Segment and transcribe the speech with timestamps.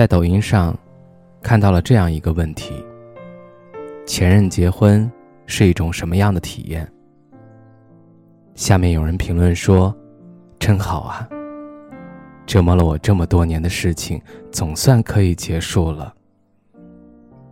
[0.00, 0.74] 在抖音上，
[1.42, 2.72] 看到了这样一个问题：
[4.06, 5.12] 前任结婚
[5.44, 6.90] 是一种什么样的体验？
[8.54, 9.94] 下面有人评论说
[10.58, 11.28] ：“真好啊，
[12.46, 14.18] 折磨了我这么多年的事情
[14.50, 16.14] 总算可以结束了。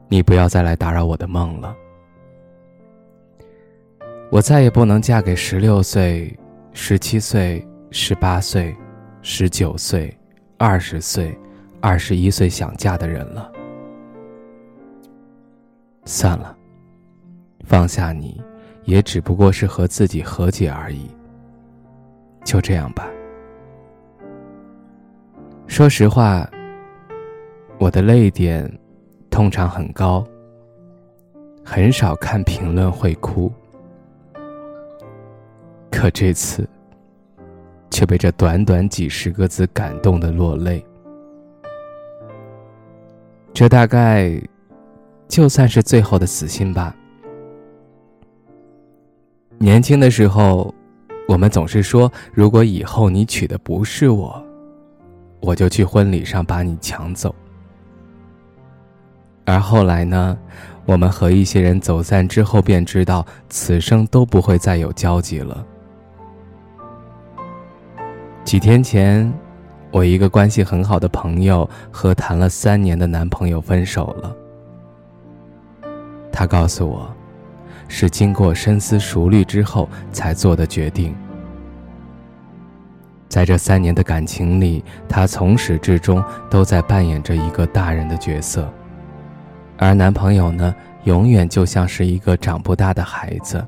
[0.08, 1.76] 你不要再来打扰我的梦了。
[4.30, 6.34] 我再也不能嫁给十六岁、
[6.72, 8.74] 十七岁、十八岁、
[9.20, 10.16] 十九岁、
[10.56, 11.38] 二十岁。”
[11.80, 13.52] 二十一岁想嫁的人了，
[16.04, 16.56] 算了，
[17.64, 18.42] 放下你，
[18.84, 21.08] 也只不过是和自己和解而已。
[22.44, 23.08] 就这样吧。
[25.68, 26.50] 说实话，
[27.78, 28.68] 我的泪点
[29.30, 30.26] 通常很高，
[31.64, 33.52] 很少看评论会哭，
[35.92, 36.68] 可这次
[37.88, 40.84] 却被这短短几十个字感动的落泪。
[43.58, 44.40] 这大概
[45.26, 46.94] 就算是最后的死心吧。
[49.58, 50.72] 年轻的时候，
[51.26, 54.40] 我们总是说，如果以后你娶的不是我，
[55.40, 57.34] 我就去婚礼上把你抢走。
[59.44, 60.38] 而后来呢，
[60.86, 65.66] 我们和一些人走散之后，便知道此生都不会再有交集了。
[68.44, 69.28] 几天前。
[69.90, 74.36] 我一个关系很好的朋友和谈了三年的男朋友分手了。
[76.30, 77.10] 他告诉我，
[77.88, 81.16] 是经过深思熟虑之后才做的决定。
[83.28, 88.70] 在这三年的感情里，他从始至终都在扮演着一个大人的角色，
[89.78, 90.74] 而男朋友呢，
[91.04, 93.66] 永远就像是一个长不大的孩子。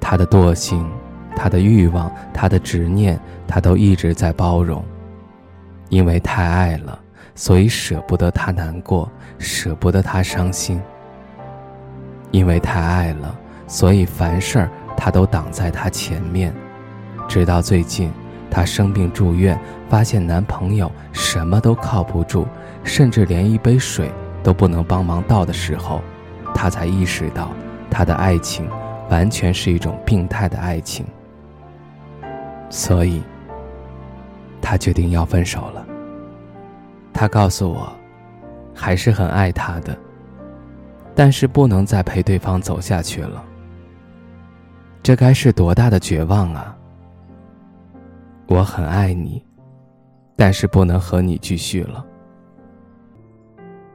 [0.00, 0.88] 他的惰性。
[1.36, 4.84] 他的欲望，他的执念，他都一直在包容，
[5.88, 6.98] 因为太爱了，
[7.34, 10.80] 所以舍不得他难过，舍不得他伤心。
[12.30, 13.36] 因为太爱了，
[13.66, 16.54] 所以凡事他都挡在他前面。
[17.28, 18.10] 直到最近，
[18.50, 19.58] 她生病住院，
[19.88, 22.46] 发现男朋友什么都靠不住，
[22.82, 24.10] 甚至连一杯水
[24.42, 26.02] 都不能帮忙倒的时候，
[26.52, 27.52] 她才意识到，
[27.88, 28.68] 她的爱情
[29.08, 31.06] 完全是一种病态的爱情。
[32.70, 33.20] 所以，
[34.62, 35.86] 他决定要分手了。
[37.12, 37.92] 他告诉我，
[38.72, 39.98] 还是很爱他的，
[41.14, 43.44] 但是不能再陪对方走下去了。
[45.02, 46.76] 这该是多大的绝望啊！
[48.46, 49.42] 我很爱你，
[50.36, 52.04] 但是不能和你继续了。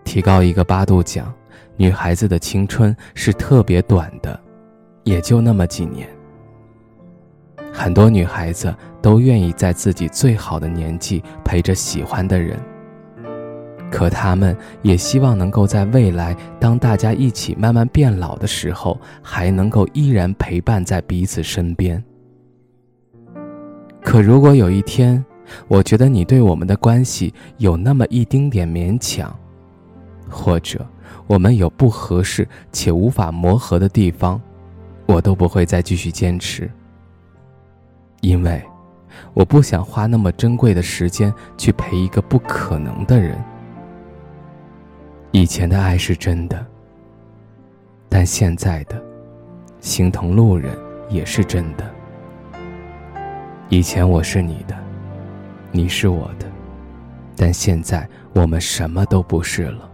[0.03, 1.33] 提高一个八度讲，
[1.77, 4.39] 女孩子的青春是特别短的，
[5.03, 6.07] 也就那么几年。
[7.77, 12.57] 很多女孩子都愿意在自己最好的年纪陪着喜欢的人，
[13.91, 22.01] 可她们也希望能够在未来，当大家一起慢慢变老的时候，还能够依然陪伴在彼此身边。
[24.01, 25.23] 可如果有一天，
[25.67, 29.37] 我觉得你对我们的关系有那么一丁点勉强，
[30.29, 30.83] 或者
[31.27, 34.41] 我们有不合适且无法磨合的地方，
[35.07, 36.71] 我都不会再继续坚持。
[38.25, 38.59] 因为，
[39.35, 43.37] 我不想花那么珍贵的时间去陪一个不可能的人。
[45.29, 46.65] 以前的爱是真的，
[48.09, 48.99] 但现在的
[49.79, 50.75] 形同路人
[51.07, 51.85] 也是真的。
[53.69, 54.75] 以前我是你的，
[55.71, 56.47] 你是我的，
[57.37, 59.87] 但现在我们什么都不是了。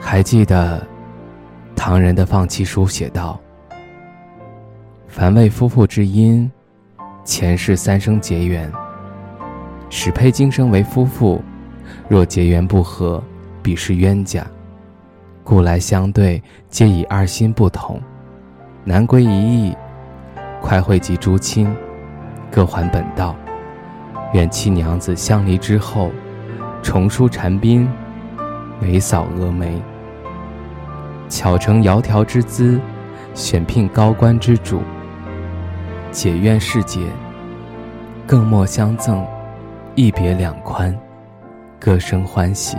[0.00, 0.84] 还记得
[1.76, 3.40] 唐人的放弃书写道。
[5.12, 6.50] 凡为夫妇之因，
[7.22, 8.72] 前世三生结缘，
[9.90, 11.38] 始配今生为夫妇。
[12.08, 13.22] 若结缘不合，
[13.62, 14.42] 必是冤家。
[15.44, 18.00] 故来相对，皆以二心不同，
[18.84, 19.76] 难归一意。
[20.62, 21.70] 快会及诸亲，
[22.50, 23.36] 各还本道。
[24.32, 26.10] 愿七娘子相离之后，
[26.82, 27.86] 重梳蝉鬓，
[28.80, 29.78] 眉扫蛾眉，
[31.28, 32.80] 巧成窈窕之姿，
[33.34, 34.80] 选聘高官之主。
[36.12, 37.00] 解怨释结，
[38.26, 39.26] 更莫相赠，
[39.94, 40.96] 一别两宽，
[41.80, 42.76] 各生欢喜。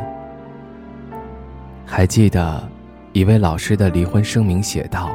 [1.83, 2.63] 还记得
[3.11, 5.11] 一位老师的离婚声明写道：“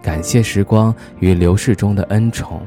[0.00, 2.60] 感谢时光与流逝中的恩宠，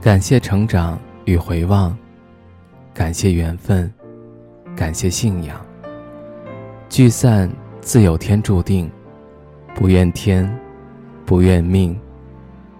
[0.00, 1.96] 感谢成长与回望，
[2.92, 3.90] 感谢缘分，
[4.76, 5.58] 感谢信仰。
[6.90, 8.90] 聚散自有天注定，
[9.74, 10.50] 不怨天，
[11.24, 11.98] 不怨命，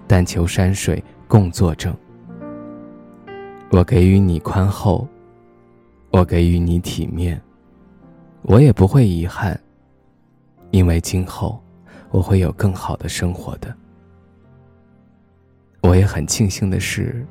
[0.09, 1.95] 但求山水共作证。
[3.71, 5.07] 我给予你宽厚，
[6.11, 7.41] 我给予你体面。”
[8.43, 9.61] 我也不会遗憾，
[10.71, 11.63] 因为今后
[12.09, 13.77] 我会有更好的生活的。
[15.83, 17.27] 我也很庆幸的是，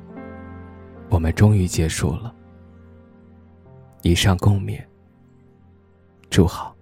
[1.08, 2.32] 我们终于结束了。
[4.02, 4.80] 以上共勉，
[6.30, 6.76] 祝好。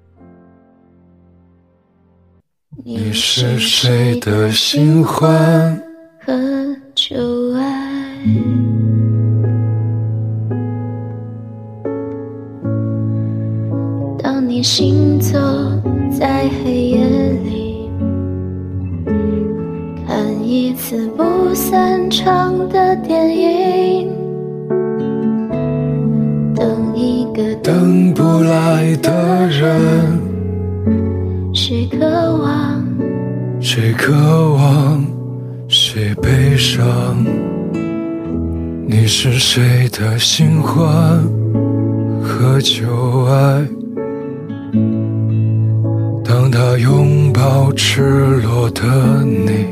[2.85, 5.83] 你是谁的新欢
[14.69, 15.39] 行走
[16.11, 16.99] 在黑夜
[17.45, 17.89] 里，
[20.05, 24.09] 看一次不散场的电影，
[26.53, 30.21] 等一个等不来的人。
[31.55, 32.05] 谁渴
[32.37, 32.85] 望？
[33.61, 34.13] 谁渴
[34.53, 35.07] 望？
[35.69, 37.25] 谁悲伤？
[38.85, 41.23] 你是谁的新欢
[42.21, 43.65] 和旧爱？
[46.47, 48.85] 当他拥抱赤裸的
[49.25, 49.67] 你，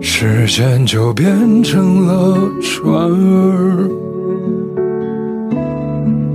[0.00, 3.86] 时间就变成了船儿，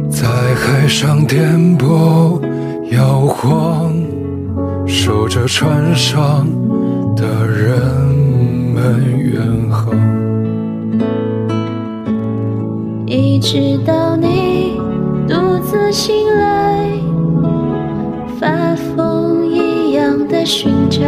[0.08, 2.40] 在海上颠簸
[2.92, 3.92] 摇晃，
[4.86, 6.46] 守着船上
[7.16, 7.76] 的人
[8.76, 9.42] 们远
[9.72, 9.96] 航，
[13.08, 14.78] 一直到你
[15.28, 16.85] 独自醒来。
[18.40, 21.00] 发疯一样的寻找，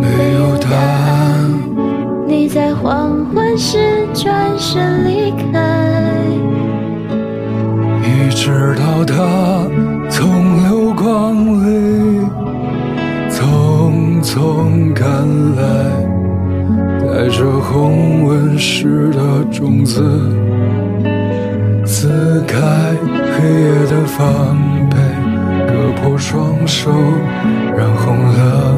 [0.00, 1.50] 没有答案。
[2.26, 5.60] 你在黄昏时转身离开，
[8.02, 9.68] 一直到他
[10.08, 12.20] 从流光里
[13.28, 15.06] 匆匆赶
[15.56, 15.62] 来，
[17.00, 20.02] 带着红纹石的种子，
[21.84, 22.56] 撕开
[23.36, 24.56] 黑夜的防
[24.88, 25.03] 备。
[26.06, 26.90] 我双手，
[27.74, 28.76] 染红了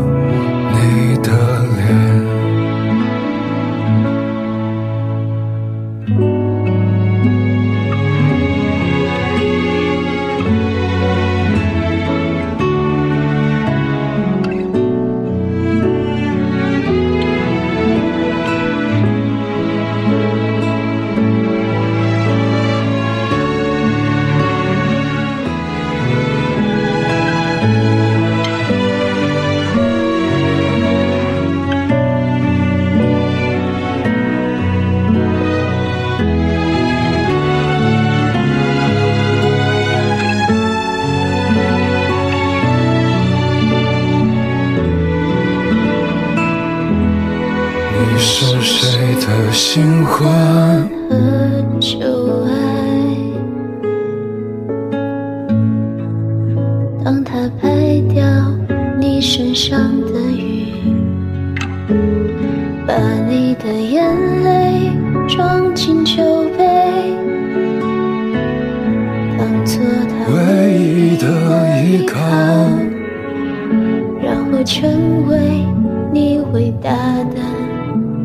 [74.22, 75.64] 让我成为
[76.12, 76.90] 你伟大
[77.34, 77.56] 的。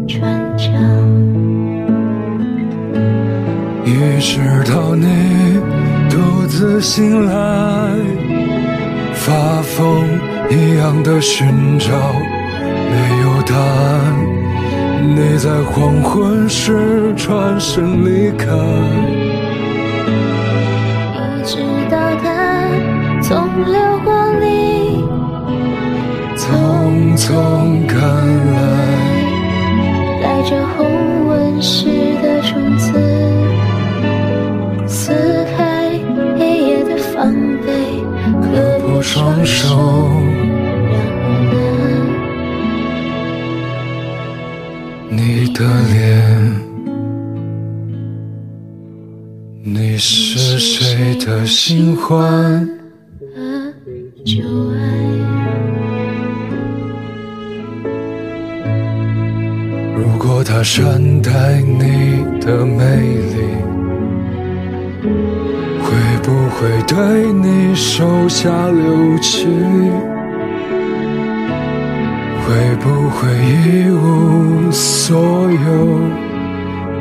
[0.07, 0.21] 船
[0.57, 0.67] 长，
[3.85, 5.07] 一直到你
[6.09, 7.33] 独自醒来，
[9.13, 10.03] 发疯
[10.49, 11.47] 一样的寻
[11.79, 11.87] 找，
[12.89, 14.13] 没有答案。
[15.15, 18.47] 你在黄昏时转身离开，
[23.31, 25.01] 从流光里
[26.35, 27.31] 匆匆
[27.87, 27.97] 赶
[28.51, 28.59] 来。
[30.21, 31.85] 带着红纹石
[32.21, 32.91] 的种子，
[34.85, 35.13] 撕
[35.55, 35.97] 开
[36.37, 37.33] 黑夜的防
[37.65, 38.03] 备，
[38.41, 39.77] 割破双手，
[45.09, 46.01] 你的脸。
[49.63, 52.60] 你是谁的新欢
[54.25, 54.43] 旧
[54.73, 54.77] 爱？
[59.95, 60.29] 如果。
[60.43, 63.37] 他善待你的美丽，
[65.83, 65.87] 会
[66.23, 69.47] 不会对你手下留情？
[72.43, 75.99] 会不会一无所有，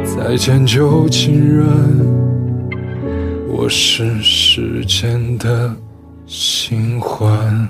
[0.05, 1.65] 再见旧情人？
[3.49, 5.75] 我是时间的
[6.33, 7.69] 新欢。